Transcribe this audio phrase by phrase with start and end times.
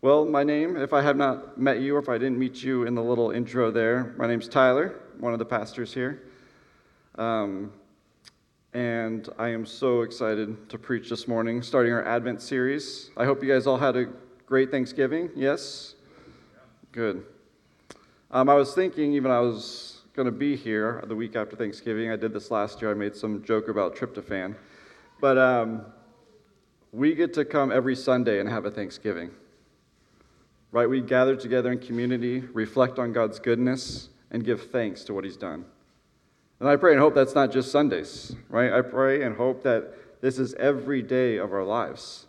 [0.00, 2.84] Well, my name, if I have not met you or if I didn't meet you
[2.84, 6.22] in the little intro there, my name's Tyler, one of the pastors here.
[7.16, 7.72] Um,
[8.74, 13.10] and I am so excited to preach this morning, starting our Advent series.
[13.16, 14.06] I hope you guys all had a
[14.46, 15.30] great Thanksgiving.
[15.34, 15.96] Yes?
[16.92, 17.24] Good.
[18.30, 22.12] Um, I was thinking, even I was going to be here the week after Thanksgiving.
[22.12, 22.92] I did this last year.
[22.92, 24.54] I made some joke about tryptophan.
[25.20, 25.86] But um,
[26.92, 29.32] we get to come every Sunday and have a Thanksgiving
[30.72, 30.88] right?
[30.88, 35.36] We gather together in community, reflect on God's goodness, and give thanks to what He's
[35.36, 35.64] done.
[36.60, 38.72] And I pray and hope that's not just Sundays, right?
[38.72, 42.26] I pray and hope that this is every day of our lives.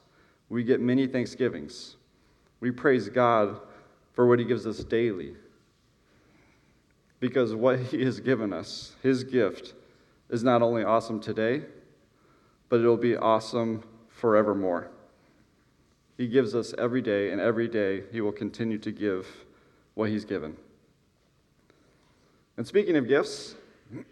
[0.49, 1.95] We get many Thanksgivings.
[2.59, 3.59] We praise God
[4.13, 5.35] for what He gives us daily.
[7.19, 9.73] Because what He has given us, His gift,
[10.29, 11.63] is not only awesome today,
[12.69, 14.91] but it'll be awesome forevermore.
[16.19, 19.25] He gives us every day, and every day He will continue to give
[19.93, 20.57] what He's given.
[22.57, 23.55] And speaking of gifts,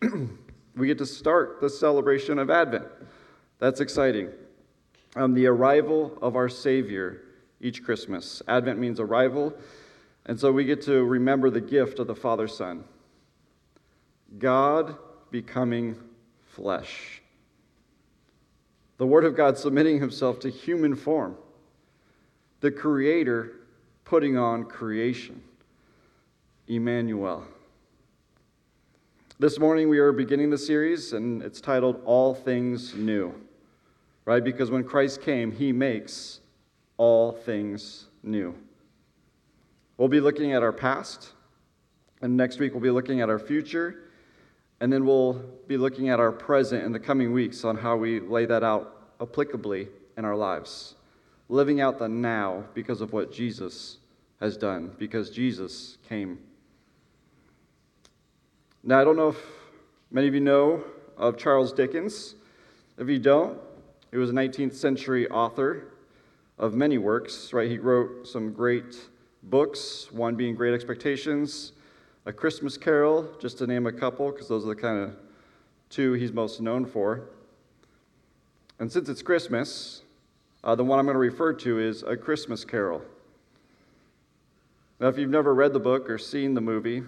[0.78, 2.86] we get to start the celebration of Advent.
[3.60, 4.30] That's exciting.
[5.18, 7.24] Um, the arrival of our Savior
[7.60, 8.42] each Christmas.
[8.48, 9.54] Advent means arrival,
[10.28, 12.86] and so we get to remember the gift of the Father Son.
[14.40, 14.96] God
[15.30, 15.98] becoming
[16.46, 17.22] flesh.
[18.96, 21.36] The Word of God submitting Himself to human form
[22.60, 23.52] the Creator
[24.04, 25.42] putting on creation.
[26.68, 27.46] Emmanuel.
[29.40, 33.34] This morning we are beginning the series, and it's titled All Things New,
[34.26, 34.44] right?
[34.44, 36.42] Because when Christ came, he makes
[36.98, 38.54] all things new.
[39.98, 41.30] We'll be looking at our past,
[42.22, 44.10] and next week we'll be looking at our future,
[44.82, 45.34] and then we'll
[45.68, 49.20] be looking at our present in the coming weeks on how we lay that out
[49.20, 50.97] applicably in our lives
[51.50, 53.98] living out the now because of what Jesus
[54.40, 56.40] has done, because Jesus came.
[58.84, 59.38] Now, I don't know if
[60.12, 60.84] many of you know
[61.18, 62.36] of Charles Dickens.
[62.98, 63.60] If you don't,
[64.12, 65.88] he was a 19th century author
[66.58, 67.70] of many works, right?
[67.70, 68.98] He wrote some great
[69.44, 71.74] books, one being Great Expectations,
[72.26, 75.16] A Christmas Carol, just to name a couple, because those are the kind of
[75.90, 77.30] two he's most known for.
[78.80, 80.02] And since it's Christmas,
[80.64, 83.02] uh, the one I'm going to refer to is A Christmas Carol.
[85.00, 87.04] Now, if you've never read the book or seen the movie,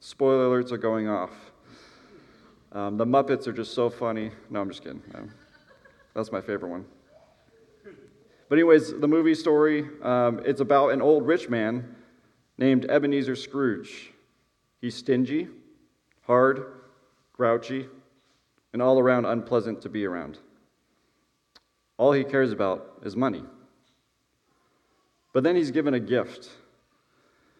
[0.00, 1.30] spoiler alerts are going off.
[2.72, 4.30] Um, the Muppets are just so funny.
[4.50, 5.02] No, I'm just kidding.
[5.14, 5.30] Um,
[6.12, 6.84] that's my favorite one.
[8.48, 11.96] But, anyways, the movie story um, it's about an old rich man
[12.58, 14.10] named Ebenezer Scrooge.
[14.80, 15.48] He's stingy,
[16.26, 16.66] hard,
[17.32, 17.88] grouchy,
[18.72, 20.38] and all around unpleasant to be around.
[21.96, 23.44] All he cares about is money.
[25.32, 26.48] But then he's given a gift.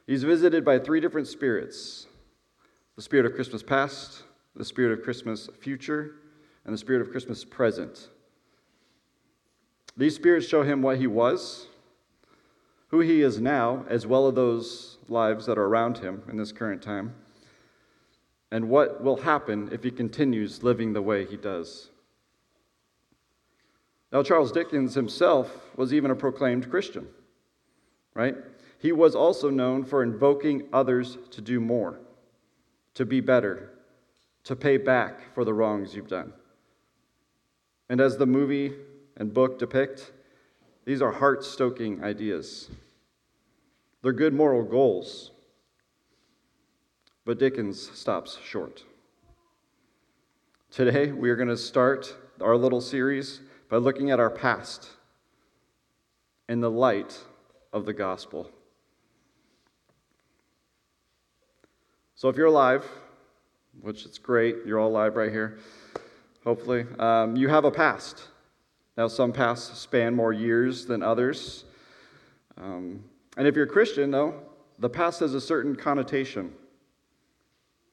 [0.06, 2.06] He's visited by three different spirits
[2.96, 4.22] the spirit of Christmas past,
[4.54, 6.14] the spirit of Christmas future,
[6.64, 8.08] and the spirit of Christmas present.
[9.96, 11.66] These spirits show him what he was,
[12.88, 16.52] who he is now, as well as those lives that are around him in this
[16.52, 17.14] current time,
[18.52, 21.90] and what will happen if he continues living the way he does.
[24.14, 27.08] Now, Charles Dickens himself was even a proclaimed Christian,
[28.14, 28.36] right?
[28.78, 31.98] He was also known for invoking others to do more,
[32.94, 33.70] to be better,
[34.44, 36.32] to pay back for the wrongs you've done.
[37.88, 38.74] And as the movie
[39.16, 40.12] and book depict,
[40.84, 42.70] these are heart stoking ideas.
[44.02, 45.32] They're good moral goals.
[47.24, 48.84] But Dickens stops short.
[50.70, 53.40] Today, we are going to start our little series
[53.74, 54.88] by looking at our past
[56.48, 57.20] in the light
[57.72, 58.48] of the gospel.
[62.14, 62.88] So, if you're alive,
[63.80, 65.58] which it's great, you're all alive right here,
[66.44, 68.22] hopefully, um, you have a past.
[68.96, 71.64] Now, some pasts span more years than others.
[72.56, 73.02] Um,
[73.36, 74.40] and if you're a Christian, though,
[74.78, 76.52] the past has a certain connotation.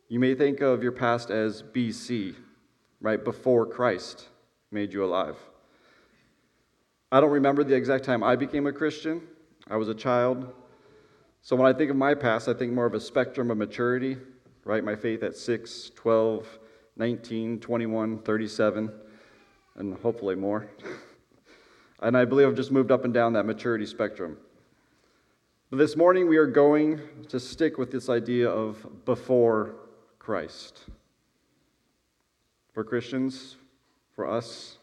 [0.10, 2.36] You may think of your past as BC,
[3.00, 4.28] right before Christ
[4.70, 5.38] made you alive.
[7.12, 9.22] I don't remember the exact time I became a Christian.
[9.70, 10.54] I was a child.
[11.42, 14.18] So when I think of my past, I think more of a spectrum of maturity,
[14.64, 14.84] right?
[14.84, 16.60] My faith at 6, 12,
[16.96, 18.92] 19, 21, 37,
[19.76, 20.70] and hopefully more.
[22.02, 24.38] and I believe I've just moved up and down that maturity spectrum.
[25.70, 29.76] But this morning, we are going to stick with this idea of before
[30.18, 30.80] Christ.
[32.74, 33.58] For Christians,
[34.16, 34.78] for us,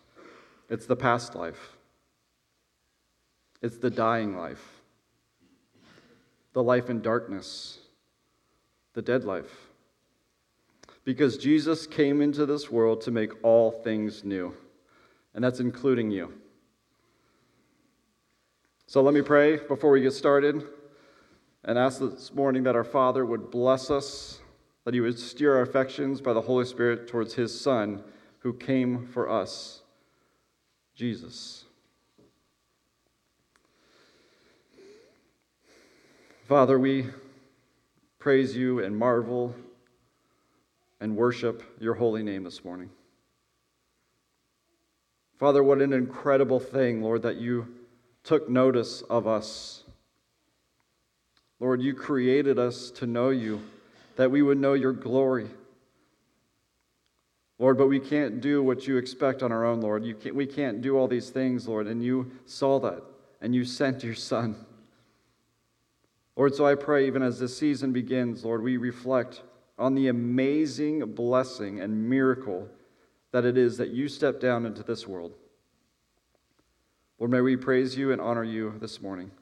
[0.68, 1.77] it's the past life.
[3.62, 4.62] It's the dying life.
[6.58, 7.78] the life in darkness,
[8.94, 9.68] the dead life.
[11.04, 14.52] Because Jesus came into this world to make all things new,
[15.34, 16.34] and that's including you.
[18.86, 20.64] So let me pray before we get started
[21.64, 24.40] and ask this morning that our Father would bless us,
[24.84, 28.02] that He would steer our affections by the Holy Spirit towards His Son
[28.40, 29.82] who came for us,
[30.96, 31.66] Jesus.
[36.48, 37.04] Father, we
[38.18, 39.54] praise you and marvel
[40.98, 42.88] and worship your holy name this morning.
[45.38, 47.68] Father, what an incredible thing, Lord, that you
[48.24, 49.84] took notice of us.
[51.60, 53.60] Lord, you created us to know you,
[54.16, 55.50] that we would know your glory.
[57.58, 60.02] Lord, but we can't do what you expect on our own, Lord.
[60.02, 63.02] You can't, we can't do all these things, Lord, and you saw that,
[63.42, 64.64] and you sent your Son.
[66.38, 69.42] Lord, so I pray, even as this season begins, Lord, we reflect
[69.76, 72.68] on the amazing blessing and miracle
[73.32, 75.34] that it is that you stepped down into this world.
[77.18, 79.32] Lord, may we praise you and honor you this morning.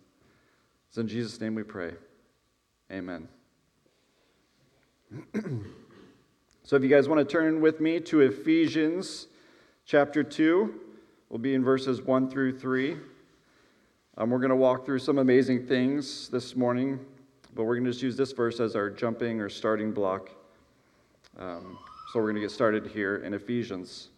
[0.89, 1.93] It's in Jesus' name we pray.
[2.91, 3.29] Amen.
[6.63, 9.27] so, if you guys want to turn with me to Ephesians
[9.85, 10.75] chapter 2,
[11.29, 12.97] we'll be in verses 1 through 3.
[14.19, 16.99] Um, we're going to walk through some amazing things this morning,
[17.55, 20.31] but we're going to just use this verse as our jumping or starting block.
[21.39, 21.79] Um,
[22.11, 24.09] so we're going to get started here in Ephesians.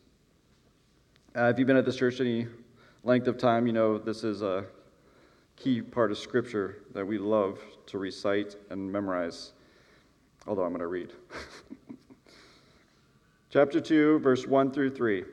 [1.34, 2.46] Uh, if you've been at this church any
[3.02, 4.66] length of time, you know this is a
[5.56, 9.50] key part of Scripture that we love to recite and memorize.
[10.46, 11.12] Although I'm going to read.
[13.50, 15.24] Chapter 2, verse 1 through 3.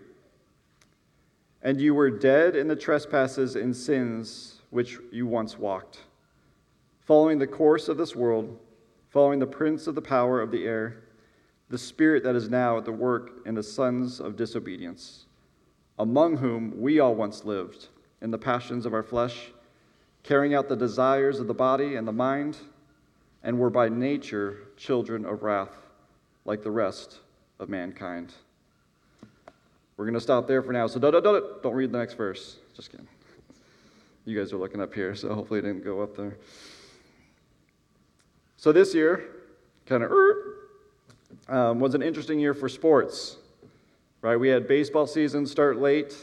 [1.61, 5.99] And you were dead in the trespasses and sins which you once walked,
[7.01, 8.57] following the course of this world,
[9.09, 11.03] following the prince of the power of the air,
[11.69, 15.25] the spirit that is now at the work in the sons of disobedience,
[15.99, 17.87] among whom we all once lived
[18.21, 19.51] in the passions of our flesh,
[20.23, 22.57] carrying out the desires of the body and the mind,
[23.43, 25.75] and were by nature children of wrath,
[26.45, 27.19] like the rest
[27.59, 28.33] of mankind.
[29.97, 30.87] We're going to stop there for now.
[30.87, 32.57] So don't, don't, don't, don't read the next verse.
[32.75, 33.07] Just kidding.
[34.25, 36.37] You guys are looking up here, so hopefully it didn't go up there.
[38.57, 39.23] So this year,
[39.85, 40.11] kind of
[41.47, 43.37] um, was an interesting year for sports.
[44.21, 46.17] Right, we had baseball season start late,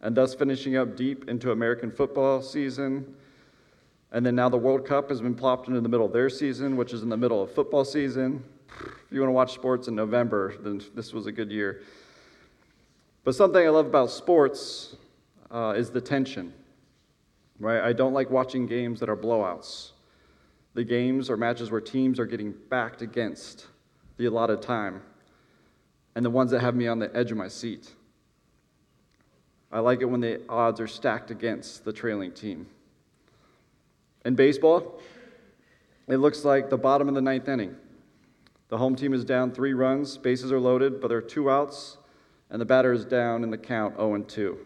[0.00, 3.14] and thus finishing up deep into American football season.
[4.12, 6.74] And then now the World Cup has been plopped into the middle of their season,
[6.74, 8.42] which is in the middle of football season.
[8.80, 11.82] If you want to watch sports in November, then this was a good year.
[13.24, 14.96] But something I love about sports
[15.50, 16.54] uh, is the tension
[17.58, 17.82] right?
[17.82, 19.92] I don't like watching games that are blowouts.
[20.74, 23.66] The games or matches where teams are getting backed against
[24.18, 25.02] the allotted time,
[26.14, 27.92] and the ones that have me on the edge of my seat.
[29.70, 32.66] I like it when the odds are stacked against the trailing team.
[34.24, 35.00] In baseball,
[36.08, 37.76] it looks like the bottom of the ninth inning.
[38.68, 41.98] The home team is down three runs, bases are loaded, but there are two outs,
[42.50, 44.58] and the batter is down in the count 0 and 2.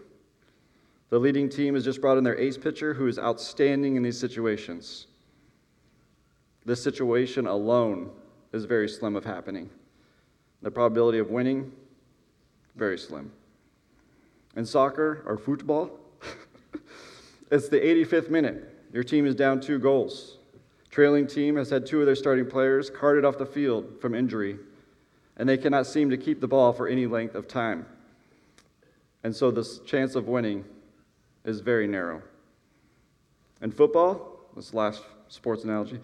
[1.11, 4.19] The leading team has just brought in their ace pitcher who is outstanding in these
[4.19, 5.09] situations.
[6.65, 8.11] This situation alone
[8.53, 9.71] is very slim of happening.
[10.63, 11.73] The probability of winning,
[12.77, 13.33] very slim.
[14.55, 15.99] In soccer or football,
[17.51, 18.77] it's the 85th minute.
[18.93, 20.39] Your team is down two goals.
[20.91, 24.59] Trailing team has had two of their starting players carted off the field from injury,
[25.37, 27.87] and they cannot seem to keep the ball for any length of time.
[29.25, 30.65] And so the chance of winning
[31.45, 32.23] is very narrow.
[33.63, 36.01] In football, this last sports analogy,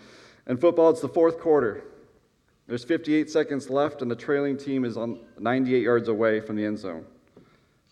[0.47, 1.85] in football, it's the fourth quarter.
[2.67, 6.65] There's 58 seconds left, and the trailing team is on 98 yards away from the
[6.65, 7.05] end zone.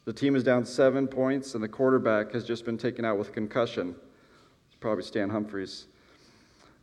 [0.05, 3.33] The team is down seven points, and the quarterback has just been taken out with
[3.33, 3.95] concussion.
[4.67, 5.87] It's probably Stan Humphries.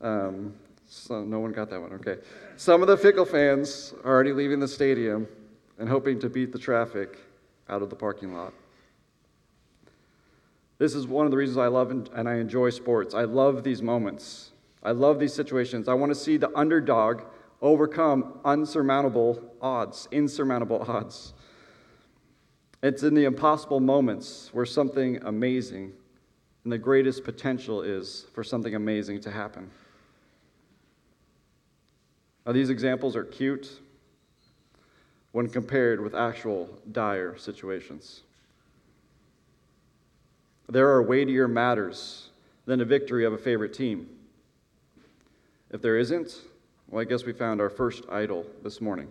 [0.02, 0.54] Um,
[0.90, 1.94] so no one got that one.
[1.94, 2.18] Okay.
[2.58, 5.28] Some of the Fickle fans are already leaving the stadium
[5.78, 7.18] and hoping to beat the traffic
[7.70, 8.54] out of the parking lot.
[10.82, 13.14] This is one of the reasons I love and I enjoy sports.
[13.14, 14.50] I love these moments.
[14.82, 15.88] I love these situations.
[15.88, 17.22] I want to see the underdog
[17.62, 21.36] overcome unsurmountable odds, insurmountable odds.
[22.82, 25.94] It's in the impossible moments where something amazing
[26.64, 29.70] and the greatest potential is for something amazing to happen.
[32.44, 33.70] Now, these examples are cute
[35.32, 38.24] when compared with actual dire situations.
[40.72, 42.30] There are weightier matters
[42.66, 44.08] than a victory of a favorite team.
[45.70, 46.34] If there isn't,
[46.88, 49.10] well, I guess we found our first idol this morning.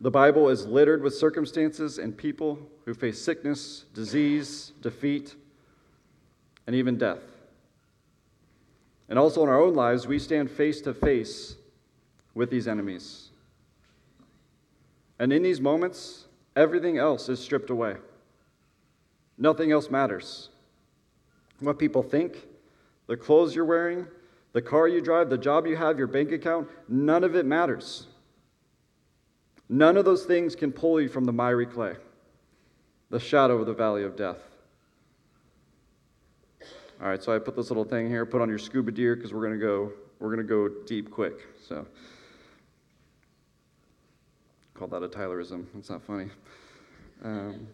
[0.00, 5.34] The Bible is littered with circumstances and people who face sickness, disease, defeat,
[6.68, 7.22] and even death.
[9.08, 11.56] And also in our own lives, we stand face to face
[12.34, 13.30] with these enemies.
[15.18, 17.96] And in these moments, everything else is stripped away.
[19.38, 20.50] Nothing else matters.
[21.60, 22.46] What people think,
[23.06, 24.06] the clothes you're wearing,
[24.52, 28.06] the car you drive, the job you have, your bank account, none of it matters.
[29.68, 31.94] None of those things can pull you from the miry clay,
[33.10, 34.38] the shadow of the valley of death.
[37.00, 39.34] All right, so I put this little thing here, put on your scuba gear because
[39.34, 41.46] we're going to go we're to go deep quick.
[41.68, 41.86] So
[44.74, 45.66] call that a Tylerism.
[45.78, 46.28] It's not funny.
[47.22, 47.66] Um,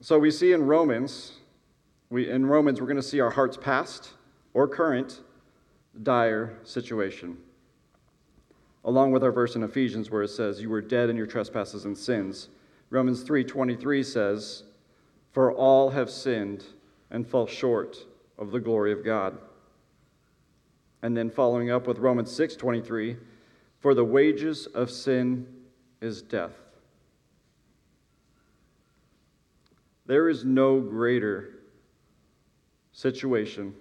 [0.00, 1.32] so we see in Romans,
[2.08, 4.14] we in Romans we're going to see our heart's past
[4.54, 5.20] or current
[6.02, 7.36] dire situation.
[8.84, 11.84] Along with our verse in Ephesians where it says, You were dead in your trespasses
[11.84, 12.48] and sins.
[12.88, 14.64] Romans 3:23 says,
[15.32, 16.64] For all have sinned
[17.10, 17.98] and fall short
[18.38, 19.36] of the glory of God.
[21.02, 23.18] And then following up with Romans 6:23,
[23.80, 25.46] For the wages of sin
[26.00, 26.69] is death.
[30.10, 31.60] There is no greater
[32.90, 33.72] situation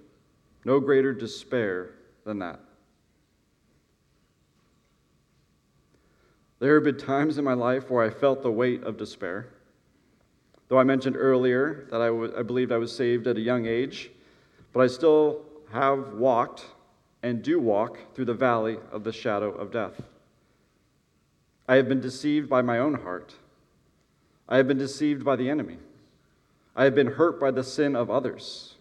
[0.64, 1.90] no greater despair
[2.24, 2.60] than that.
[6.60, 9.48] There have been times in my life where I felt the weight of despair.
[10.68, 13.66] Though I mentioned earlier that I, w- I believed I was saved at a young
[13.66, 14.12] age,
[14.72, 16.68] but I still have walked
[17.24, 20.00] and do walk through the valley of the shadow of death.
[21.68, 23.34] I have been deceived by my own heart.
[24.48, 25.78] I have been deceived by the enemy.
[26.76, 28.76] I have been hurt by the sin of others.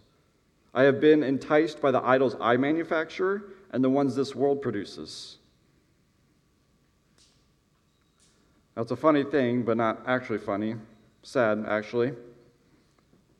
[0.75, 5.38] I have been enticed by the idols I manufacture and the ones this world produces.
[8.75, 10.76] That's a funny thing, but not actually funny.
[11.23, 12.12] Sad, actually.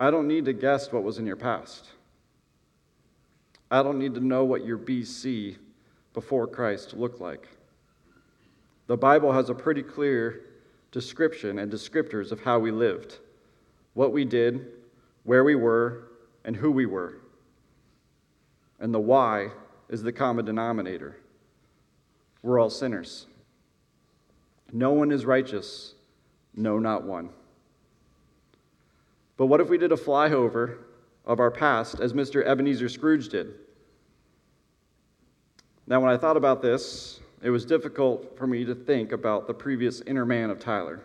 [0.01, 1.87] I don't need to guess what was in your past.
[3.71, 5.57] I don't need to know what your BC
[6.15, 7.47] before Christ looked like.
[8.89, 10.47] The Bible has a pretty clear
[10.91, 13.19] description and descriptors of how we lived,
[13.99, 14.65] what we did,
[15.25, 16.05] where we were,
[16.45, 17.19] and who we were.
[18.79, 19.49] And the why
[19.89, 21.17] is the common denominator.
[22.41, 23.27] We're all sinners.
[24.73, 25.95] No one is righteous,
[26.55, 27.31] no, not one.
[29.37, 30.77] But what if we did a flyover
[31.27, 32.47] of our past as Mr.
[32.47, 33.53] Ebenezer Scrooge did?
[35.89, 39.55] Now, when I thought about this, it was difficult for me to think about the
[39.55, 41.03] previous inner man of Tyler.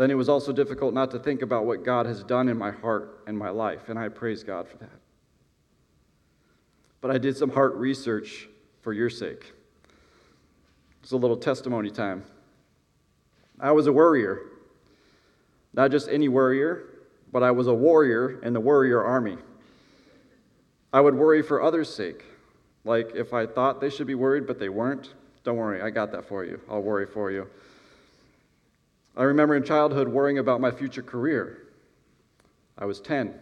[0.00, 2.70] Then it was also difficult not to think about what God has done in my
[2.70, 4.98] heart and my life, and I praise God for that.
[7.02, 8.48] But I did some heart research
[8.80, 9.52] for your sake.
[11.02, 12.24] It's a little testimony time.
[13.60, 14.40] I was a worrier.
[15.74, 16.82] Not just any worrier,
[17.30, 19.36] but I was a warrior in the warrior army.
[20.94, 22.24] I would worry for others' sake.
[22.86, 25.12] Like if I thought they should be worried, but they weren't,
[25.44, 26.58] don't worry, I got that for you.
[26.70, 27.50] I'll worry for you.
[29.16, 31.66] I remember in childhood worrying about my future career.
[32.78, 33.34] I was 10.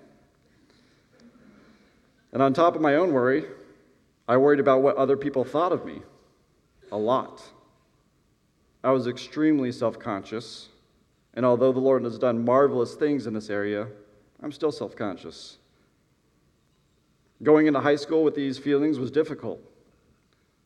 [2.33, 3.45] And on top of my own worry,
[4.27, 6.03] I worried about what other people thought of me
[6.91, 7.43] a lot.
[8.83, 10.69] I was extremely self conscious,
[11.35, 13.89] and although the Lord has done marvelous things in this area,
[14.43, 15.59] I'm still self conscious.
[17.43, 19.61] Going into high school with these feelings was difficult.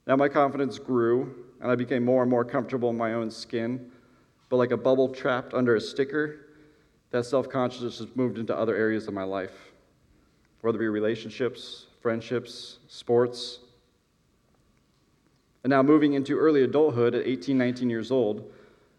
[0.06, 3.90] Now my confidence grew, and I became more and more comfortable in my own skin
[4.52, 6.40] but like a bubble trapped under a sticker,
[7.10, 9.72] that self consciousness has moved into other areas of my life,
[10.60, 13.60] whether it be relationships, friendships, sports.
[15.64, 18.52] And now, moving into early adulthood at 18, 19 years old,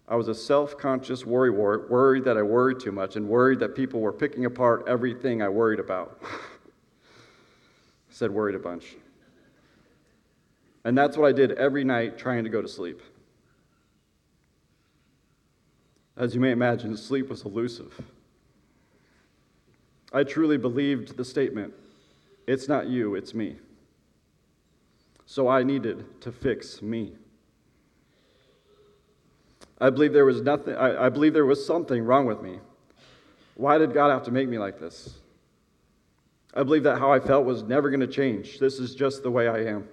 [0.07, 3.59] I was a self conscious worry wart, worried that I worried too much and worried
[3.59, 6.19] that people were picking apart everything I worried about.
[8.09, 8.95] said worried a bunch.
[10.83, 13.01] And that's what I did every night trying to go to sleep.
[16.15, 17.99] As you may imagine, sleep was elusive.
[20.11, 21.73] I truly believed the statement
[22.45, 23.55] it's not you, it's me.
[25.25, 27.13] So I needed to fix me.
[29.79, 32.59] I believe there was nothing, I, I believe there was something wrong with me.
[33.55, 35.15] Why did God have to make me like this?
[36.53, 38.59] I believe that how I felt was never going to change.
[38.59, 39.87] This is just the way I am.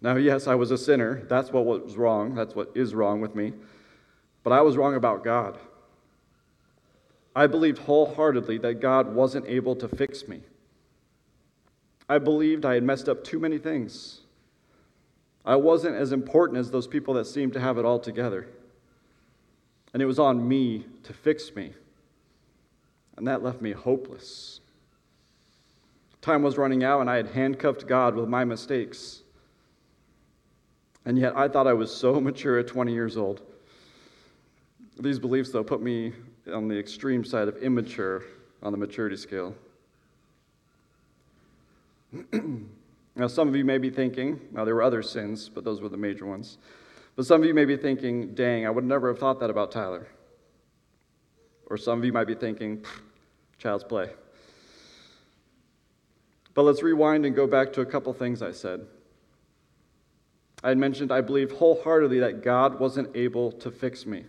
[0.00, 1.24] Now, yes, I was a sinner.
[1.28, 2.34] That's what was wrong.
[2.34, 3.52] That's what is wrong with me.
[4.48, 5.58] But I was wrong about God.
[7.36, 10.40] I believed wholeheartedly that God wasn't able to fix me.
[12.08, 14.20] I believed I had messed up too many things.
[15.44, 18.48] I wasn't as important as those people that seemed to have it all together.
[19.92, 21.74] And it was on me to fix me.
[23.18, 24.60] And that left me hopeless.
[26.22, 29.20] Time was running out, and I had handcuffed God with my mistakes.
[31.04, 33.42] And yet I thought I was so mature at 20 years old.
[35.00, 36.12] These beliefs, though, put me
[36.52, 38.24] on the extreme side of immature
[38.62, 39.54] on the maturity scale.
[43.14, 45.88] now, some of you may be thinking, now there were other sins, but those were
[45.88, 46.58] the major ones.
[47.14, 49.70] But some of you may be thinking, dang, I would never have thought that about
[49.70, 50.08] Tyler.
[51.66, 52.84] Or some of you might be thinking,
[53.58, 54.10] child's play.
[56.54, 58.84] But let's rewind and go back to a couple things I said.
[60.64, 64.24] I had mentioned I believe wholeheartedly that God wasn't able to fix me.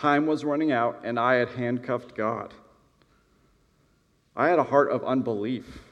[0.00, 2.54] Time was running out, and I had handcuffed God.
[4.34, 5.82] I had a heart of unbelief.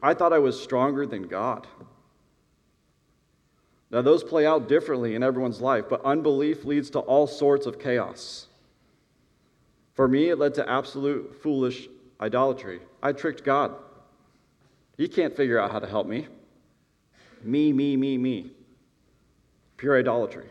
[0.00, 1.66] I thought I was stronger than God.
[3.90, 7.80] Now, those play out differently in everyone's life, but unbelief leads to all sorts of
[7.80, 8.46] chaos.
[9.94, 11.88] For me, it led to absolute foolish
[12.20, 12.78] idolatry.
[13.02, 13.74] I tricked God.
[14.96, 16.28] He can't figure out how to help me.
[17.42, 18.52] Me, me, me, me.
[19.78, 20.46] Pure idolatry.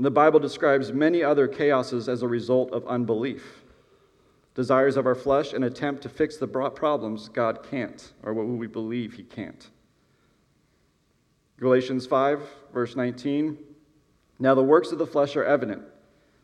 [0.00, 3.64] And the Bible describes many other chaoses as a result of unbelief.
[4.54, 8.66] Desires of our flesh, an attempt to fix the problems God can't, or what we
[8.66, 9.68] believe He can't.
[11.58, 12.40] Galatians 5,
[12.72, 13.58] verse 19.
[14.38, 15.82] Now the works of the flesh are evident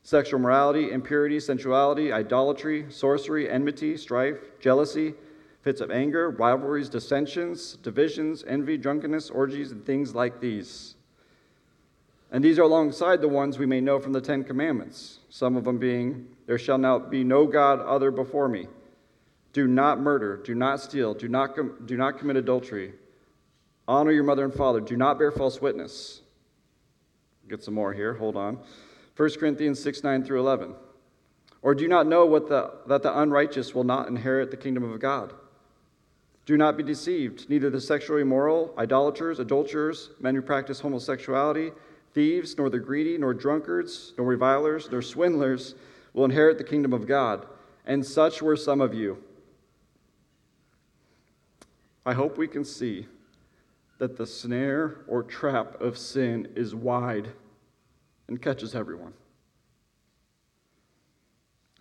[0.02, 5.14] sexual morality, impurity, sensuality, idolatry, sorcery, enmity, strife, jealousy,
[5.62, 10.95] fits of anger, rivalries, dissensions, divisions, envy, drunkenness, orgies, and things like these
[12.30, 15.64] and these are alongside the ones we may know from the Ten Commandments, some of
[15.64, 18.66] them being, There shall now be no God other before me.
[19.52, 22.92] Do not murder, do not steal, do not, com- do not commit adultery.
[23.88, 26.20] Honor your mother and father, do not bear false witness.
[27.48, 28.58] Get some more here, hold on.
[29.16, 30.74] 1 Corinthians 6 9 through 11.
[31.62, 35.00] Or do not know what the, that the unrighteous will not inherit the kingdom of
[35.00, 35.32] God?
[36.44, 37.48] Do not be deceived.
[37.48, 41.72] Neither the sexually immoral, idolaters, adulterers, men who practice homosexuality,
[42.16, 45.74] Thieves, nor the greedy, nor drunkards, nor revilers, nor swindlers
[46.14, 47.44] will inherit the kingdom of God.
[47.84, 49.22] And such were some of you.
[52.06, 53.06] I hope we can see
[53.98, 57.32] that the snare or trap of sin is wide
[58.28, 59.12] and catches everyone.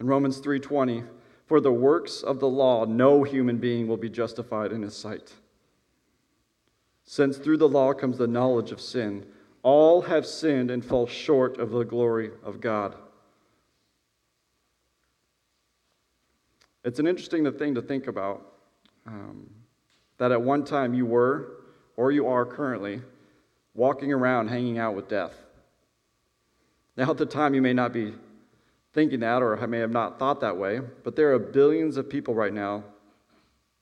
[0.02, 1.06] In Romans 3:20,
[1.46, 5.36] for the works of the law no human being will be justified in his sight.
[7.06, 9.26] Since through the law comes the knowledge of sin,
[9.66, 12.96] all have sinned and fall short of the glory of God.
[16.84, 18.46] It's an interesting thing to think about
[19.08, 19.50] um,
[20.20, 21.64] that at one time you were,
[21.98, 23.02] or you are currently,
[23.74, 25.34] walking around hanging out with death.
[26.96, 28.14] Now, at the time, you may not be
[28.94, 32.08] thinking that, or I may have not thought that way, but there are billions of
[32.08, 32.84] people right now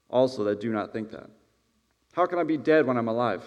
[0.09, 1.29] also that do not think that.
[2.13, 3.43] How can I be dead when I'm alive?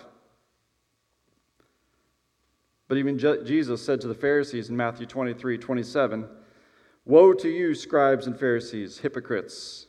[2.89, 6.29] But even Je- Jesus said to the Pharisees in Matthew 23 27,
[7.05, 9.87] Woe to you, scribes and Pharisees, hypocrites,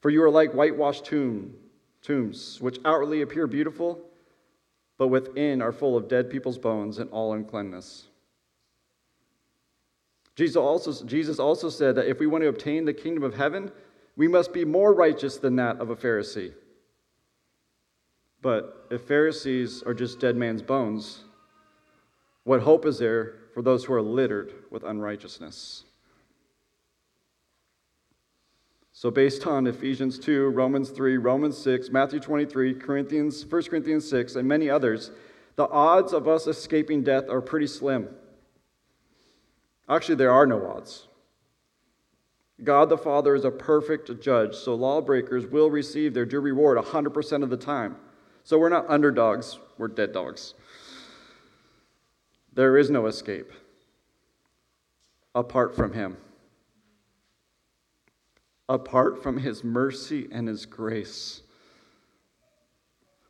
[0.00, 1.54] for you are like whitewashed tomb,
[2.02, 4.00] tombs, which outwardly appear beautiful,
[4.98, 8.08] but within are full of dead people's bones and all uncleanness.
[10.34, 13.70] Jesus also, Jesus also said that if we want to obtain the kingdom of heaven,
[14.16, 16.52] we must be more righteous than that of a Pharisee.
[18.42, 21.24] But if Pharisees are just dead man's bones,
[22.46, 25.82] what hope is there for those who are littered with unrighteousness?
[28.92, 34.36] So, based on Ephesians 2, Romans 3, Romans 6, Matthew 23, Corinthians, 1 Corinthians 6,
[34.36, 35.10] and many others,
[35.56, 38.08] the odds of us escaping death are pretty slim.
[39.88, 41.08] Actually, there are no odds.
[42.62, 47.42] God the Father is a perfect judge, so lawbreakers will receive their due reward 100%
[47.42, 47.96] of the time.
[48.44, 50.54] So we're not underdogs, we're dead dogs.
[52.56, 53.52] There is no escape
[55.34, 56.16] apart from Him.
[58.66, 61.42] Apart from His mercy and His grace.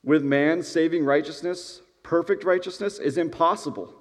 [0.05, 3.93] With man, saving righteousness, perfect righteousness, is impossible.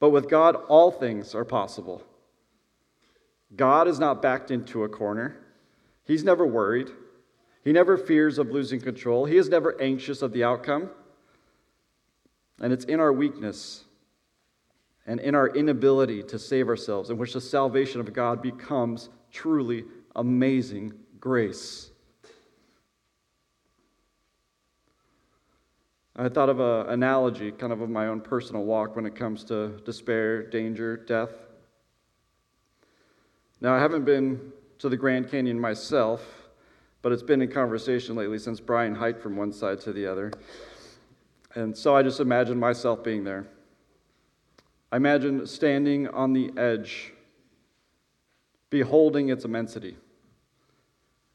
[0.00, 2.02] But with God, all things are possible.
[3.54, 5.36] God is not backed into a corner.
[6.02, 6.90] He's never worried.
[7.62, 9.26] He never fears of losing control.
[9.26, 10.90] He is never anxious of the outcome.
[12.60, 13.83] And it's in our weakness
[15.06, 19.84] and in our inability to save ourselves, in which the salvation of God becomes truly
[20.16, 21.90] amazing grace.
[26.16, 29.42] I thought of an analogy, kind of of my own personal walk when it comes
[29.44, 31.30] to despair, danger, death.
[33.60, 36.24] Now, I haven't been to the Grand Canyon myself,
[37.02, 40.32] but it's been in conversation lately since Brian hiked from one side to the other.
[41.56, 43.46] And so I just imagine myself being there.
[44.94, 47.12] I imagine standing on the edge,
[48.70, 49.96] beholding its immensity,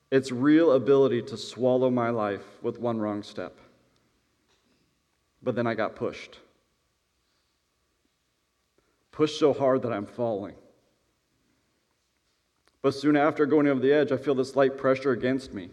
[0.10, 3.58] its real ability to swallow my life with one wrong step.
[5.43, 6.39] But then I got pushed.
[9.12, 10.56] Pushed so hard that I'm falling.
[12.82, 15.69] But soon after going over the edge, I feel this light pressure against me.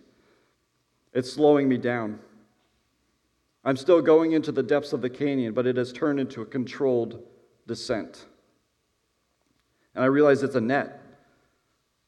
[1.12, 2.18] It's slowing me down.
[3.64, 6.46] I'm still going into the depths of the canyon, but it has turned into a
[6.46, 7.22] controlled
[7.66, 8.26] descent.
[9.94, 11.00] And I realize it's a net,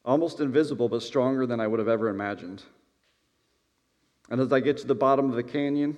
[0.05, 2.63] almost invisible, but stronger than I would have ever imagined.
[4.29, 5.97] And as I get to the bottom of the canyon,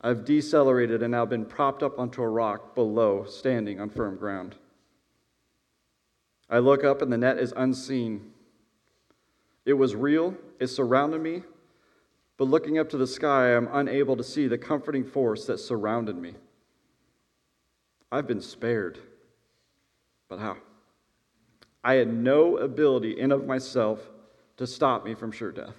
[0.00, 4.56] I've decelerated and now been propped up onto a rock below, standing on firm ground.
[6.48, 8.32] I look up and the net is unseen.
[9.64, 11.42] It was real, it surrounded me,
[12.36, 15.58] but looking up to the sky, I am unable to see the comforting force that
[15.58, 16.34] surrounded me.
[18.10, 18.98] I've been spared.
[20.28, 20.56] But how?
[21.82, 24.00] I had no ability in of myself
[24.56, 25.74] to stop me from sure death.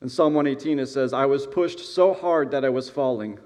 [0.00, 3.38] In Psalm 118, it says, I was pushed so hard that I was falling,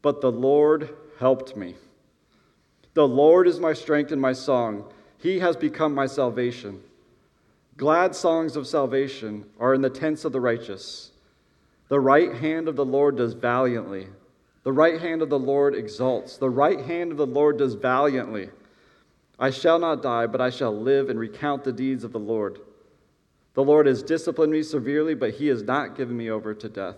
[0.00, 1.74] but the Lord helped me.
[2.94, 4.90] The Lord is my strength and my song.
[5.18, 6.80] He has become my salvation.
[7.76, 11.10] Glad songs of salvation are in the tents of the righteous.
[11.88, 14.08] The right hand of the Lord does valiantly.
[14.64, 16.36] The right hand of the Lord exalts.
[16.36, 18.50] The right hand of the Lord does valiantly.
[19.38, 22.60] I shall not die, but I shall live and recount the deeds of the Lord.
[23.54, 26.96] The Lord has disciplined me severely, but he has not given me over to death.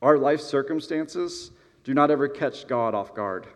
[0.00, 1.50] Our life circumstances
[1.84, 3.46] do not ever catch God off guard.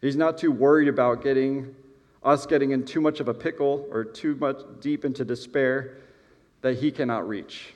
[0.00, 1.74] He's not too worried about getting
[2.22, 5.98] us getting in too much of a pickle or too much deep into despair
[6.62, 7.74] that he cannot reach.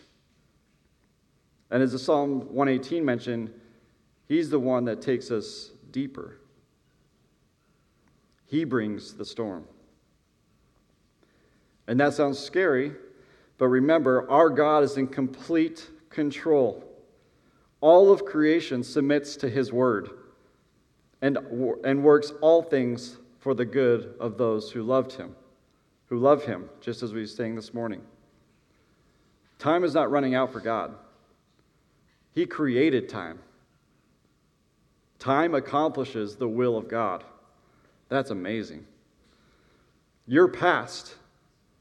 [1.70, 3.52] And as the Psalm 118 mentioned,
[4.26, 6.38] he's the one that takes us deeper.
[8.46, 9.64] He brings the storm.
[11.86, 12.92] And that sounds scary,
[13.58, 16.84] but remember, our God is in complete control.
[17.80, 20.10] All of creation submits to his word
[21.22, 21.38] and,
[21.84, 25.34] and works all things for the good of those who loved him,
[26.06, 28.02] who love him, just as we were saying this morning.
[29.58, 30.94] Time is not running out for God.
[32.38, 33.40] He created time.
[35.18, 37.24] Time accomplishes the will of God.
[38.10, 38.86] That's amazing.
[40.24, 41.16] Your past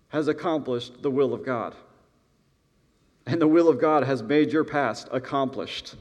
[0.08, 1.76] has accomplished the will of God.
[3.28, 5.94] And the will of God has made your past accomplished.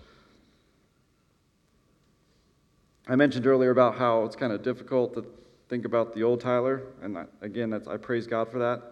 [3.06, 5.26] I mentioned earlier about how it's kind of difficult to
[5.68, 8.84] think about the old Tyler, and again, that's, I praise God for that.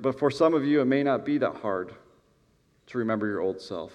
[0.00, 1.92] But for some of you, it may not be that hard
[2.86, 3.92] to remember your old self.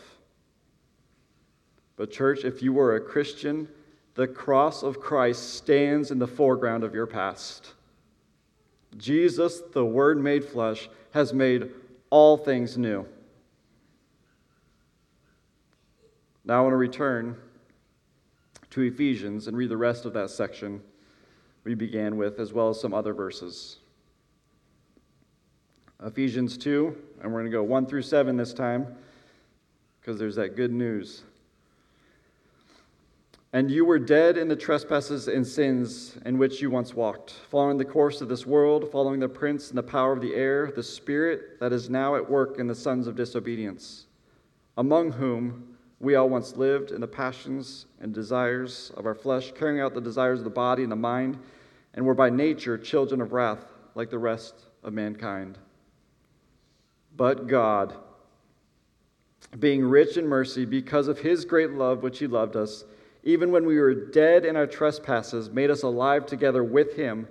[1.95, 3.67] But, church, if you were a Christian,
[4.15, 7.73] the cross of Christ stands in the foreground of your past.
[8.97, 11.71] Jesus, the Word made flesh, has made
[12.09, 13.05] all things new.
[16.43, 17.37] Now I want to return
[18.71, 20.81] to Ephesians and read the rest of that section
[21.63, 23.77] we began with, as well as some other verses.
[26.03, 28.87] Ephesians 2, and we're going to go 1 through 7 this time,
[29.99, 31.23] because there's that good news.
[33.53, 37.77] And you were dead in the trespasses and sins in which you once walked, following
[37.77, 40.81] the course of this world, following the prince and the power of the air, the
[40.81, 44.07] spirit that is now at work in the sons of disobedience,
[44.77, 49.81] among whom we all once lived in the passions and desires of our flesh, carrying
[49.81, 51.37] out the desires of the body and the mind,
[51.93, 55.59] and were by nature children of wrath like the rest of mankind.
[57.15, 57.95] But God,
[59.59, 62.85] being rich in mercy because of his great love which he loved us,
[63.23, 67.27] even when we were dead in our trespasses, made us alive together with him,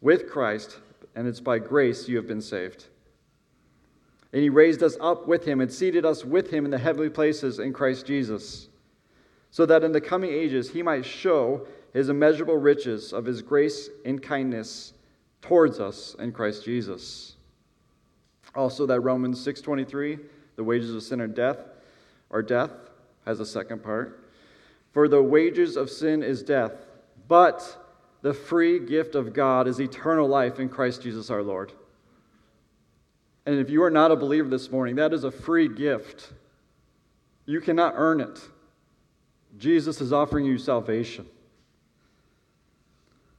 [0.00, 0.78] with Christ,
[1.14, 2.86] and it's by grace you have been saved.
[4.32, 7.10] And he raised us up with him and seated us with him in the heavenly
[7.10, 8.68] places in Christ Jesus,
[9.50, 13.88] so that in the coming ages he might show his immeasurable riches of his grace
[14.04, 14.92] and kindness
[15.40, 17.37] towards us in Christ Jesus.
[18.58, 20.18] Also that Romans 6:23,
[20.56, 21.60] the wages of sin are death,
[22.28, 22.72] or death
[23.24, 24.18] has a second part.
[24.90, 26.72] For the wages of sin is death,
[27.28, 27.78] but
[28.22, 31.72] the free gift of God is eternal life in Christ Jesus our Lord.
[33.46, 36.32] And if you are not a believer this morning, that is a free gift.
[37.46, 38.40] You cannot earn it.
[39.56, 41.28] Jesus is offering you salvation.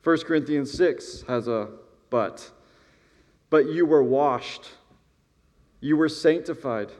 [0.01, 1.67] 1 Corinthians 6 has a
[2.09, 2.51] but.
[3.49, 4.69] But you were washed,
[5.81, 6.91] you were sanctified,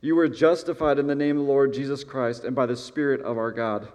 [0.00, 3.20] you were justified in the name of the Lord Jesus Christ and by the Spirit
[3.22, 3.88] of our God.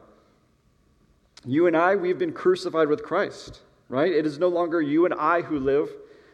[1.45, 4.11] You and I, we've been crucified with Christ, right?
[4.11, 5.89] It is no longer you and I who live,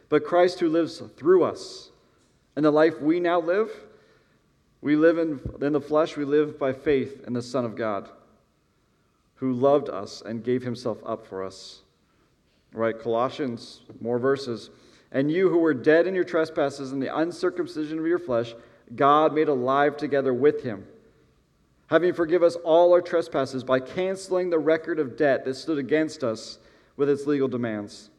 [0.08, 1.92] but Christ who lives through us.
[2.56, 3.72] And the life we now live,
[4.82, 8.10] we live in, in the flesh, we live by faith in the Son of God,
[9.36, 11.82] who loved us and gave himself up for us.
[12.72, 13.00] Right?
[13.00, 14.70] Colossians, more verses.
[15.12, 18.54] And you who were dead in your trespasses and the uncircumcision of your flesh,
[18.96, 20.86] God made alive together with him
[21.90, 26.24] having forgiven us all our trespasses by canceling the record of debt that stood against
[26.24, 26.60] us
[26.96, 28.12] with its legal demands.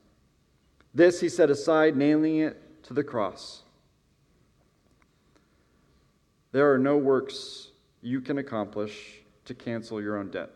[0.92, 3.62] This he set aside, nailing it to the cross.
[6.50, 7.68] There are no works
[8.02, 10.50] you can accomplish to cancel your own debt.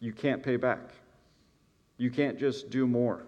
[0.00, 0.90] You can't pay back.
[1.96, 3.22] You can't just do more.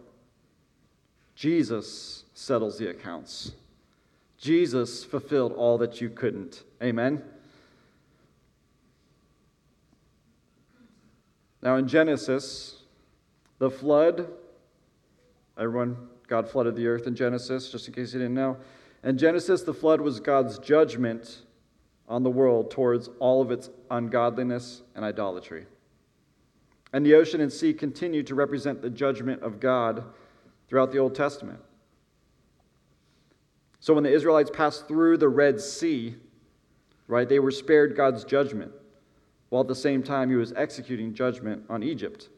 [1.35, 3.53] Jesus settles the accounts.
[4.39, 6.63] Jesus fulfilled all that you couldn't.
[6.83, 7.23] Amen.
[11.63, 12.83] Now, in Genesis,
[13.59, 14.29] the flood,
[15.59, 18.59] everyone, God flooded the earth in Genesis, just in case you didn't know.
[19.03, 21.43] In Genesis, the flood was God's judgment
[22.07, 25.67] on the world towards all of its ungodliness and idolatry.
[26.93, 30.05] And the ocean and sea continue to represent the judgment of God
[30.75, 31.61] throughout the Old Testament.
[33.79, 36.17] So when the Israelites passed through the Red Sea,
[37.07, 38.73] right, they were spared God's judgment
[39.51, 42.29] while at the same time he was executing judgment on Egypt.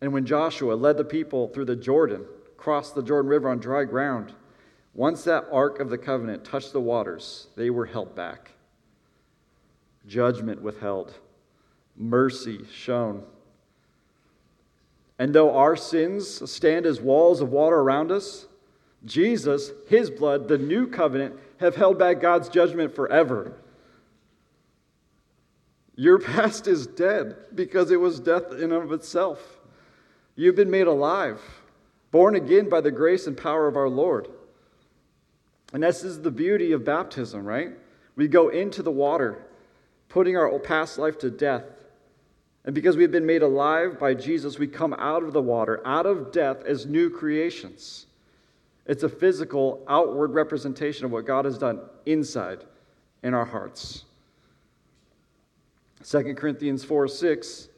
[0.00, 3.82] And when Joshua led the people through the Jordan, crossed the Jordan River on dry
[3.82, 4.32] ground,
[4.94, 8.52] once that ark of the covenant touched the waters, they were held back.
[10.06, 11.14] Judgment withheld,
[11.96, 13.24] mercy shown.
[15.20, 18.46] And though our sins stand as walls of water around us,
[19.04, 23.52] Jesus, his blood, the new covenant, have held back God's judgment forever.
[25.94, 29.60] Your past is dead because it was death in and of itself.
[30.36, 31.38] You've been made alive,
[32.10, 34.26] born again by the grace and power of our Lord.
[35.74, 37.72] And this is the beauty of baptism, right?
[38.16, 39.44] We go into the water,
[40.08, 41.64] putting our past life to death.
[42.64, 46.06] And because we've been made alive by Jesus, we come out of the water, out
[46.06, 48.06] of death, as new creations.
[48.86, 52.64] It's a physical, outward representation of what God has done inside
[53.22, 54.04] in our hearts.
[56.04, 57.68] 2 Corinthians 4 6.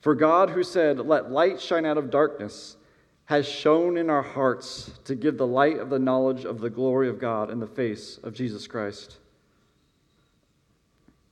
[0.00, 2.76] For God, who said, Let light shine out of darkness,
[3.26, 7.08] has shone in our hearts to give the light of the knowledge of the glory
[7.08, 9.18] of God in the face of Jesus Christ.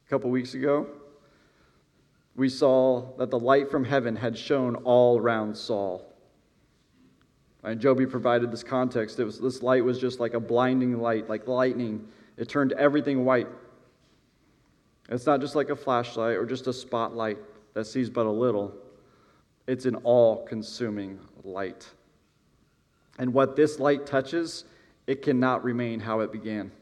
[0.06, 0.88] A couple weeks ago,
[2.36, 6.04] we saw that the light from heaven had shone all around Saul.
[7.62, 9.18] And Joby provided this context.
[9.18, 12.06] It was, this light was just like a blinding light, like lightning.
[12.36, 13.48] It turned everything white.
[15.08, 17.38] It's not just like a flashlight or just a spotlight
[17.74, 18.74] that sees but a little,
[19.66, 21.88] it's an all consuming light.
[23.18, 24.64] And what this light touches,
[25.06, 26.72] it cannot remain how it began.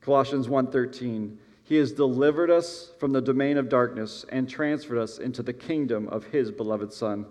[0.00, 1.36] Colossians 1:13
[1.68, 6.08] He has delivered us from the domain of darkness and transferred us into the kingdom
[6.08, 7.26] of his beloved son.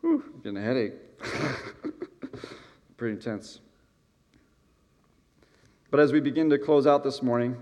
[0.00, 0.94] Whew, getting a headache.
[2.96, 3.60] Pretty intense.
[5.92, 7.56] But as we begin to close out this morning,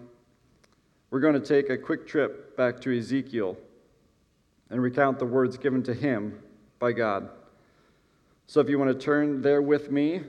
[1.11, 3.59] we're going to take a quick trip back to Ezekiel
[4.71, 6.39] and recount the words given to him
[6.79, 7.29] by God.
[8.47, 10.23] So if you want to turn there with me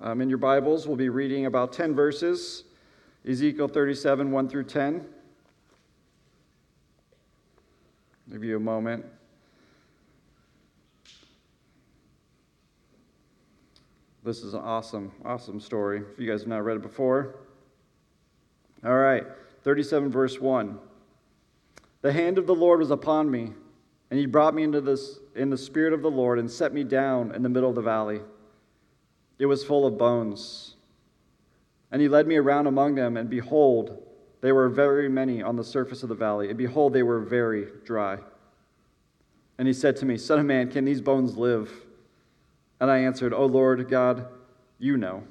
[0.00, 2.64] um, in your Bibles, we'll be reading about 10 verses
[3.26, 5.04] Ezekiel 37, 1 through 10.
[8.30, 9.04] Give you a moment.
[14.22, 16.02] This is an awesome, awesome story.
[16.12, 17.36] If you guys have not read it before.
[18.84, 19.24] All right,
[19.62, 20.78] 37 verse 1.
[22.02, 23.52] The hand of the Lord was upon me,
[24.10, 26.84] and he brought me into this in the spirit of the Lord and set me
[26.84, 28.20] down in the middle of the valley.
[29.38, 30.76] It was full of bones.
[31.90, 34.02] And he led me around among them, and behold,
[34.40, 37.68] they were very many on the surface of the valley, and behold, they were very
[37.84, 38.18] dry.
[39.58, 41.70] And he said to me, Son of man, can these bones live?
[42.80, 44.26] And I answered, O Lord God,
[44.78, 45.24] you know.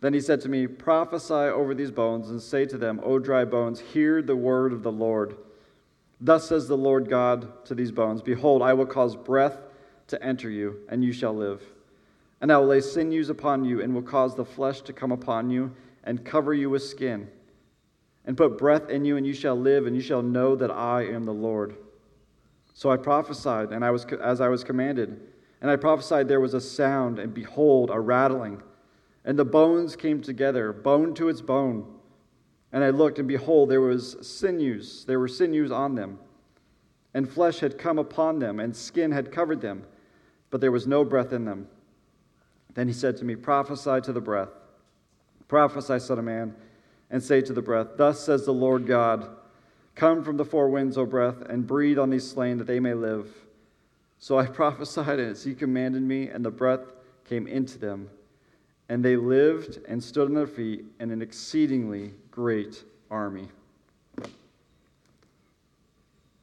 [0.00, 3.44] Then he said to me, Prophesy over these bones, and say to them, O dry
[3.44, 5.36] bones, hear the word of the Lord.
[6.20, 9.58] Thus says the Lord God to these bones Behold, I will cause breath
[10.08, 11.62] to enter you, and you shall live.
[12.40, 15.50] And I will lay sinews upon you, and will cause the flesh to come upon
[15.50, 15.74] you,
[16.04, 17.28] and cover you with skin,
[18.24, 21.02] and put breath in you, and you shall live, and you shall know that I
[21.02, 21.76] am the Lord.
[22.74, 25.20] So I prophesied, and I was as I was commanded.
[25.60, 28.62] And I prophesied there was a sound, and behold, a rattling
[29.28, 31.86] and the bones came together, bone to its bone.
[32.72, 36.18] And I looked, and behold, there was sinews, there were sinews on them.
[37.12, 39.84] And flesh had come upon them, and skin had covered them,
[40.48, 41.68] but there was no breath in them.
[42.78, 44.50] Then he said to me, Prophesy to the breath.
[45.48, 46.54] Prophesy, Son of Man,
[47.10, 49.28] and say to the breath, Thus says the Lord God,
[49.96, 52.94] Come from the four winds, O breath, and breathe on these slain that they may
[52.94, 53.26] live.
[54.20, 56.92] So I prophesied as he commanded me, and the breath
[57.24, 58.10] came into them
[58.88, 63.48] and they lived and stood on their feet in an exceedingly great army.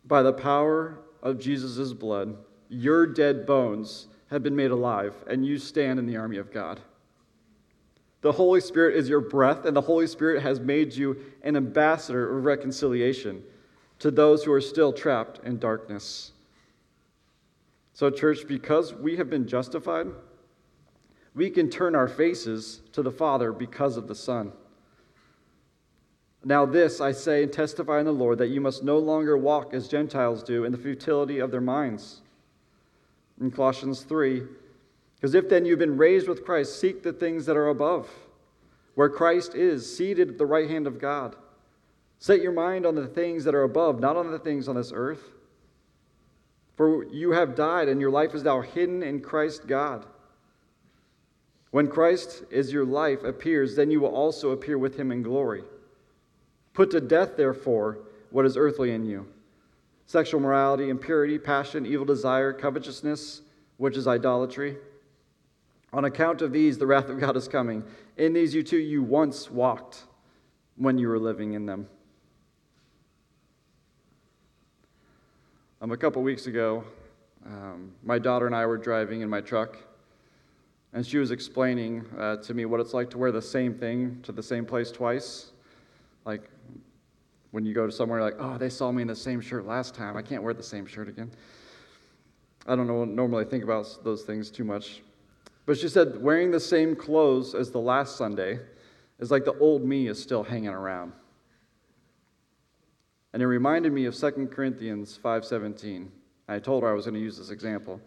[0.03, 2.35] By the power of Jesus' blood,
[2.67, 6.81] your dead bones have been made alive, and you stand in the army of God.
[8.19, 12.37] The Holy Spirit is your breath, and the Holy Spirit has made you an ambassador
[12.37, 13.41] of reconciliation
[13.99, 16.33] to those who are still trapped in darkness.
[17.93, 20.07] So, church, because we have been justified,
[21.33, 24.51] we can turn our faces to the Father because of the Son.
[26.43, 29.73] Now, this I say and testify in the Lord that you must no longer walk
[29.73, 32.21] as Gentiles do in the futility of their minds.
[33.39, 34.43] In Colossians 3,
[35.15, 38.09] because if then you've been raised with Christ, seek the things that are above,
[38.93, 41.35] where Christ is, seated at the right hand of God.
[42.19, 44.91] Set your mind on the things that are above, not on the things on this
[44.93, 45.23] earth.
[46.75, 50.05] For you have died, and your life is now hidden in Christ God.
[51.71, 55.63] When Christ is your life appears, then you will also appear with him in glory.
[56.73, 59.27] Put to death, therefore, what is earthly in you
[60.05, 63.41] sexual morality, impurity, passion, evil desire, covetousness,
[63.77, 64.77] which is idolatry.
[65.93, 67.83] On account of these, the wrath of God is coming.
[68.17, 70.03] In these you too you once walked
[70.77, 71.87] when you were living in them.
[75.81, 76.83] Um, a couple weeks ago,
[77.45, 79.77] um, my daughter and I were driving in my truck
[80.95, 84.17] and she was explaining uh, to me what it's like to wear the same thing
[84.23, 85.51] to the same place twice.
[86.23, 86.49] Like
[87.55, 89.95] when you go to somewhere, like, oh, they saw me in the same shirt last
[89.95, 90.17] time.
[90.17, 91.31] I can't wear the same shirt again.
[92.67, 95.01] I don't know, normally think about those things too much.
[95.65, 98.59] But she said, wearing the same clothes as the last Sunday
[99.19, 101.13] is like the old me is still hanging around.
[103.31, 106.09] And it reminded me of 2 Corinthians 5:17.
[106.49, 108.01] I told her I was going to use this example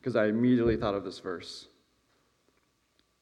[0.00, 1.68] because I immediately thought of this verse.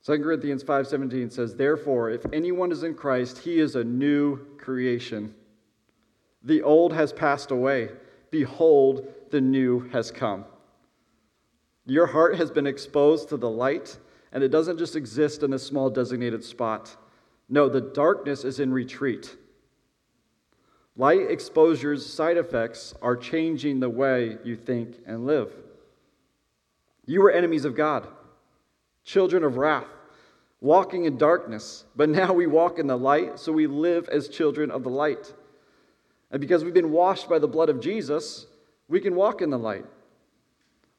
[0.06, 5.34] 2 Corinthians 5:17 says, "Therefore, if anyone is in Christ, he is a new creation.
[6.42, 7.90] The old has passed away;
[8.30, 10.44] behold, the new has come."
[11.86, 13.98] Your heart has been exposed to the light,
[14.32, 16.96] and it doesn't just exist in a small designated spot.
[17.48, 19.36] No, the darkness is in retreat.
[20.96, 25.52] Light exposure's side effects are changing the way you think and live.
[27.06, 28.06] You were enemies of God,
[29.04, 29.88] children of wrath
[30.60, 34.70] walking in darkness, but now we walk in the light, so we live as children
[34.70, 35.32] of the light.
[36.30, 38.46] And because we've been washed by the blood of Jesus,
[38.88, 39.86] we can walk in the light.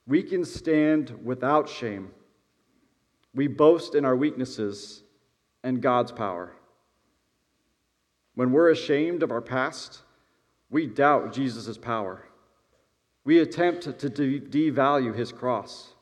[0.07, 2.11] We can stand without shame.
[3.35, 5.03] We boast in our weaknesses
[5.63, 6.53] and God's power.
[8.33, 10.01] When we're ashamed of our past,
[10.69, 12.25] we doubt Jesus' power.
[13.23, 15.93] We attempt to devalue his cross.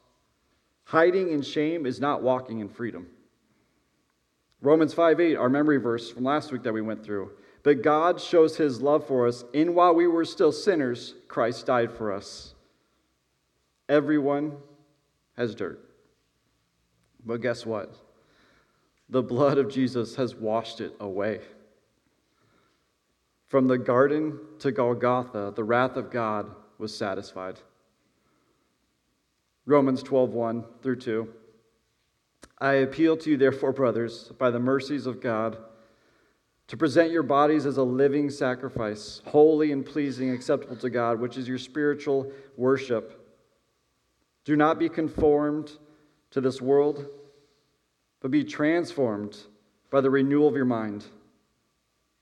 [0.86, 3.08] Hiding in shame is not walking in freedom.
[4.62, 7.32] Romans 5 8, our memory verse from last week that we went through.
[7.68, 11.92] But God shows his love for us in while we were still sinners, Christ died
[11.92, 12.56] for us.
[13.90, 14.54] Everyone
[15.36, 15.78] has dirt.
[17.26, 17.94] But guess what?
[19.10, 21.42] The blood of Jesus has washed it away.
[23.48, 27.60] From the garden to Golgotha, the wrath of God was satisfied.
[29.66, 31.34] Romans 12 1 through 2.
[32.60, 35.58] I appeal to you, therefore, brothers, by the mercies of God,
[36.68, 41.38] to present your bodies as a living sacrifice, holy and pleasing, acceptable to God, which
[41.38, 43.24] is your spiritual worship.
[44.44, 45.72] Do not be conformed
[46.32, 47.06] to this world,
[48.20, 49.38] but be transformed
[49.90, 51.06] by the renewal of your mind,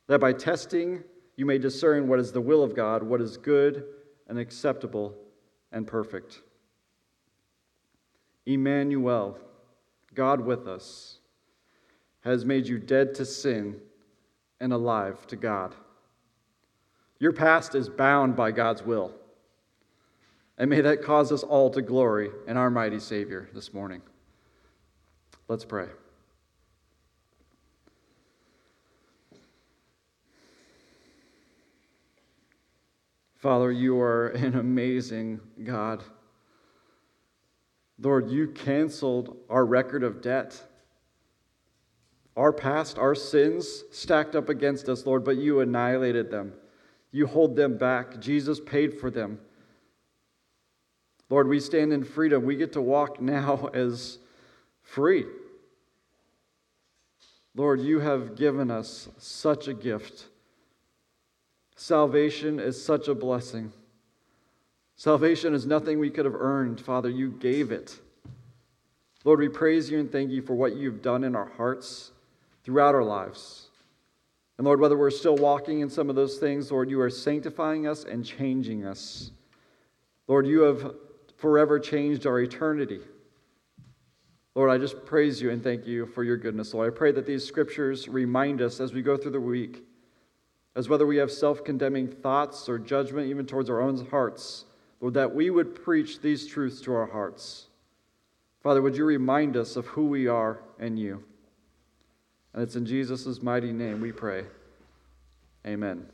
[0.08, 1.04] that by testing
[1.36, 3.86] you may discern what is the will of God, what is good
[4.28, 5.16] and acceptable
[5.72, 6.42] and perfect.
[8.46, 9.40] Emmanuel.
[10.14, 11.20] God with us.
[12.22, 13.82] has made you dead to sin
[14.60, 15.76] and alive to God.
[17.20, 19.14] Your past is bound by God's will.
[20.58, 24.02] And may that cause us all to glory in our mighty Savior this morning.
[25.48, 25.88] Let's pray.
[33.36, 36.04] Father, you are an amazing God.
[38.00, 40.60] Lord, you canceled our record of debt.
[42.36, 46.54] Our past, our sins stacked up against us, Lord, but you annihilated them.
[47.12, 48.20] You hold them back.
[48.20, 49.40] Jesus paid for them.
[51.30, 52.44] Lord, we stand in freedom.
[52.44, 54.18] We get to walk now as
[54.82, 55.26] free.
[57.56, 60.26] Lord, you have given us such a gift.
[61.78, 63.72] Salvation is such a blessing.
[64.98, 67.10] Salvation is nothing we could have earned, Father.
[67.10, 67.98] You gave it.
[69.24, 72.12] Lord, we praise you and thank you for what you've done in our hearts
[72.66, 73.70] throughout our lives.
[74.58, 77.88] And Lord, whether we're still walking in some of those things, Lord, you are sanctifying
[77.88, 79.32] us and changing us.
[80.28, 80.96] Lord, you have
[81.38, 83.02] forever changed our eternity.
[84.56, 86.74] Lord, I just praise you and thank you for your goodness.
[86.74, 89.84] Lord, I pray that these scriptures remind us as we go through the week,
[90.76, 94.66] as whether we have self condemning thoughts or judgment even towards our own hearts,
[95.02, 97.68] Lord, that we would preach these truths to our hearts.
[98.64, 101.24] Father, would you remind us of who we are in you?
[102.56, 104.46] And it's in Jesus' mighty name we pray.
[105.68, 106.08] Amen.